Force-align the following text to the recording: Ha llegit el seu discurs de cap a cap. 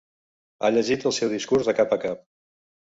Ha 0.63 0.71
llegit 0.77 1.07
el 1.11 1.15
seu 1.19 1.31
discurs 1.37 1.71
de 1.71 1.79
cap 1.83 1.97
a 2.01 2.05
cap. 2.09 2.29